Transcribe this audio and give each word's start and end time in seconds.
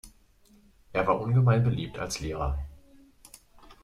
Er 0.93 1.05
war 1.05 1.21
ungemein 1.21 1.63
beliebt 1.63 1.99
als 1.99 2.21
Lehrer. 2.21 2.57